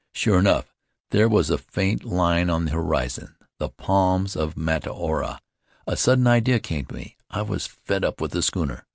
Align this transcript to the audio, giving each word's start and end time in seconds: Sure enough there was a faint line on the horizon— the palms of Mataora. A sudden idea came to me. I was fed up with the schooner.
Sure 0.15 0.39
enough 0.39 0.73
there 1.11 1.29
was 1.29 1.51
a 1.51 1.59
faint 1.59 2.03
line 2.03 2.49
on 2.49 2.65
the 2.65 2.71
horizon— 2.71 3.35
the 3.59 3.69
palms 3.69 4.35
of 4.35 4.55
Mataora. 4.57 5.37
A 5.85 5.95
sudden 5.95 6.25
idea 6.25 6.59
came 6.59 6.85
to 6.85 6.95
me. 6.95 7.17
I 7.29 7.43
was 7.43 7.67
fed 7.67 8.03
up 8.03 8.19
with 8.19 8.31
the 8.31 8.41
schooner. 8.41 8.87